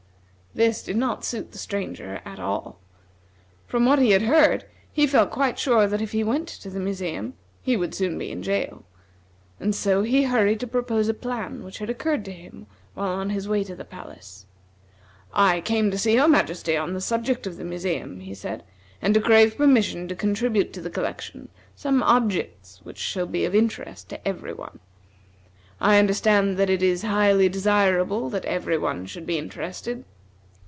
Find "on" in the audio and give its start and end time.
13.13-13.29, 16.75-16.91